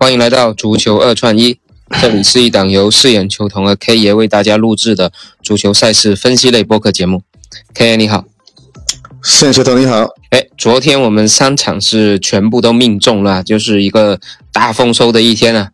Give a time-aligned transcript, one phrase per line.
[0.00, 1.58] 欢迎来到足球二串一，
[2.00, 7.22] 这里是一档由饰演球童的 K 爷为大家录制的足球赛事分析类播客节目。
[7.74, 8.24] K 爷你好，
[9.24, 10.06] 饰演球童你好。
[10.30, 14.20] 哎，昨天我们三场是全部都命中了，就是一个
[14.52, 15.70] 大丰收的一天啊。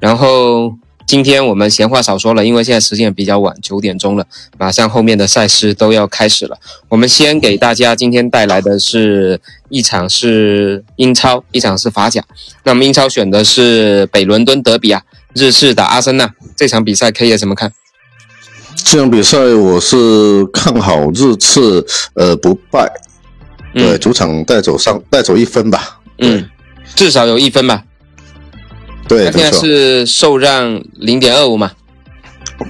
[0.00, 0.72] 然后
[1.06, 4.26] 今天我们闲话少说了，因为现在时间比较晚，九点钟了，
[4.58, 6.58] 马上后面的赛事都要开始了。
[6.88, 12.24] 我们先给大家今天带来的是一场是英超，一场是法甲。
[12.64, 15.02] 那么英超选的是北伦敦德比啊，
[15.34, 17.72] 日式打阿森纳这场比赛可以怎么看？
[18.74, 22.90] 这场比赛我是看好日次呃不败，
[23.72, 26.00] 对，主场带走上带走一分吧。
[26.18, 26.48] 嗯，
[26.96, 27.84] 至少有一分吧。
[29.08, 31.70] 对，现在是受让零点二五嘛？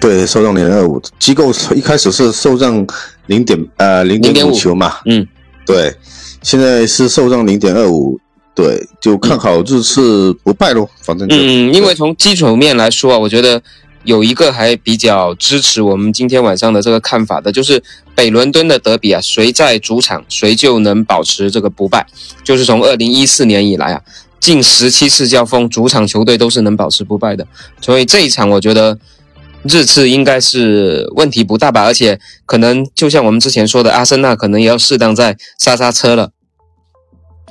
[0.00, 1.00] 对，受让零点二五。
[1.18, 2.86] 机构一开始是受让
[3.26, 4.96] 零点呃零点五球嘛？
[5.06, 5.26] 嗯，
[5.64, 5.94] 对，
[6.42, 8.20] 现在是受让零点二五。
[8.54, 10.88] 对，就看好这次不败喽。
[11.02, 13.62] 反正嗯，因为从基础面来说啊，我觉得
[14.04, 17.82] 有一个还比较支持我们今天晚上的这个看法的，就是
[18.14, 22.06] 北伦敦的德比啊，谁在主场谁就能保持这个不败。
[22.42, 24.00] 就是从二零一四年以来啊。
[24.38, 27.46] 近十七次交锋，主场球队都是能保持不败的，
[27.80, 28.96] 所以这一场我觉得
[29.64, 36.30] 日次应该是问题不大吧，而且可能就像我们之前说的，阿森纳可能也要适当再刹刹车了。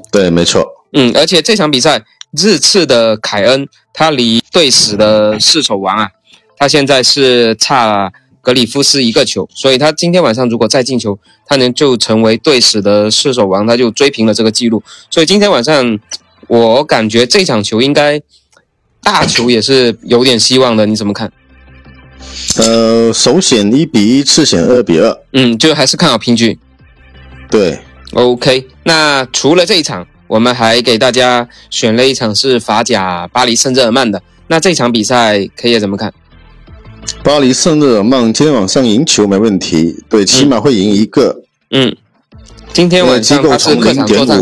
[0.09, 0.65] 对，没错。
[0.93, 6.09] 嗯，而且这场比赛日次的凯恩，他离队史的世守王啊，
[6.55, 14.81] 他现在是差格里夫斯一个球，所以他今天晚上如果再进球，他能就成为队史的世守王，他就追平了这个记录。
[15.09, 15.99] 所以今天晚上。
[16.47, 18.21] 我感觉这场球应该
[19.01, 21.31] 大球也是有点希望的，你怎么看？
[22.57, 25.17] 呃，首选一比一，次选二比二。
[25.33, 26.57] 嗯，就还是看好平局。
[27.49, 27.79] 对
[28.13, 28.67] ，OK。
[28.83, 34.21] 那除了这一场，我们还给大家选了一场是法甲巴黎圣日耳曼的。
[34.47, 36.13] 那这场比赛可以怎么看？
[37.23, 41.43] 巴黎圣日耳曼今天晚上赢球没问题，对，起码会赢一个。
[41.71, 41.95] 嗯，
[42.73, 44.41] 今天晚上他是客场作战。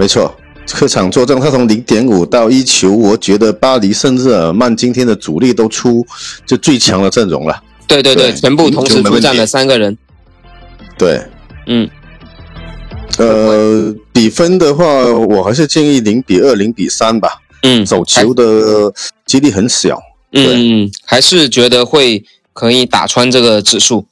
[0.00, 0.34] 没错，
[0.66, 6.02] 客场作战，他从零点五到一球，我觉得巴黎圣日耳曼今天的主力都出
[6.46, 7.62] 就最强的阵容了。
[7.86, 9.94] 对对对，全部同时出战了三个人。
[10.96, 11.20] 对，
[11.66, 11.86] 嗯，
[13.18, 17.28] 呃，比分的话，我还是建议零比二、零比三吧。
[17.62, 18.90] 嗯，走球的
[19.26, 20.00] 几率很小。
[20.32, 22.24] 嗯，还是觉得会
[22.54, 24.06] 可以打穿这个指数。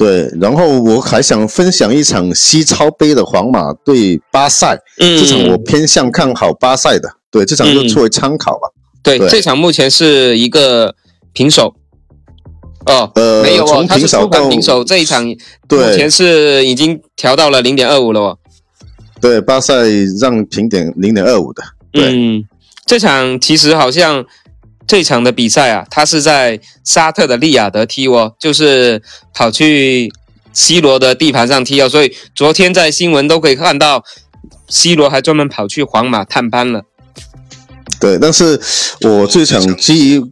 [0.00, 7.06] 对，然后我还想分享一场西超杯的皇马对巴塞，这场我偏向看好巴塞的。
[7.30, 8.70] 对，这场就作为参考吧。
[9.02, 10.94] 对，这场目前是一个
[11.34, 11.74] 平手。
[12.86, 15.36] 哦，呃，没有哦，他是主板平手，这一场目
[15.94, 18.38] 前是已经调到了零点二五了哦。
[19.20, 19.74] 对，巴塞
[20.18, 21.62] 让平点零点二五的。
[21.92, 22.42] 嗯，
[22.86, 24.24] 这场其实好像。
[24.90, 29.00] 这场的比赛啊，他是在沙特的利雅得踢哦，就是
[29.32, 30.12] 跑去
[30.52, 34.02] C 罗的地盘上踢哦，所以昨天在新闻都可以看到
[34.68, 36.82] ，C 罗还专门跑去皇马探班了。
[38.00, 38.60] 对，但是
[39.02, 40.24] 我这场基于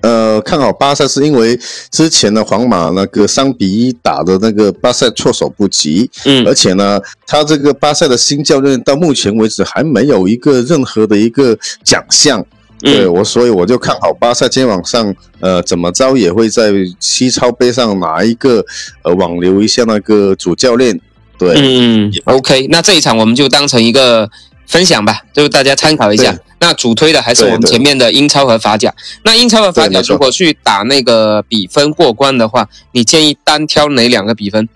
[0.00, 1.56] 呃看好巴塞，是因为
[1.92, 12.44] 之前的皇马那个三比一打的那个巴塞措手不及，嗯，而且呢，他这个巴塞的新教练到目前为止还没有一个任何的一个奖项。
[12.82, 18.64] 对我，所以我就看好巴萨今天晚上，呃，怎么着也会在西超杯上拿一个，
[19.02, 21.00] 呃，挽留一下那个主教练。
[21.38, 24.28] 对，嗯，OK，那这一场我们就当成一个
[24.66, 26.36] 分享吧，就大家参考一下。
[26.60, 28.94] 那主推的还是我们前面的英超和法甲。
[29.24, 34.68] 那英超和法甲如果去打那个比分过关的话，你建议单挑哪两个比分？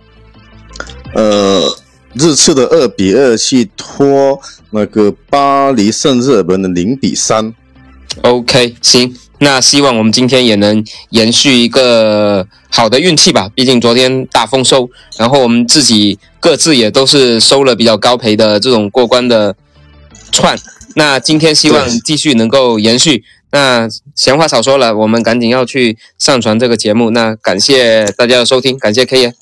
[1.15, 1.77] 呃，
[2.15, 4.41] 日次的二比二去拖
[4.71, 7.55] 那个巴黎圣日耳曼的零比三。
[8.23, 13.49] OK，行，那希望我们今天也能延续一个好的运气吧。
[13.55, 14.89] 毕竟昨天大丰收，
[15.19, 19.55] 然后我们自己各自也都是收了比较高赔的这种过关的
[20.33, 20.59] 串。
[20.95, 23.23] 那今天希望继续能够延续。
[23.53, 27.11] 那闲话少说了，我们赶紧要去上传这个节目。
[27.11, 29.35] 那感谢大家的收听，感谢 K 爷。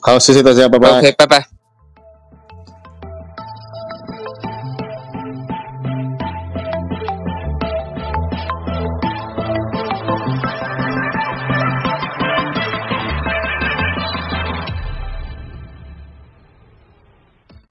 [0.00, 0.98] 好，谢谢大家，拜拜。
[0.98, 1.61] OK，拜拜。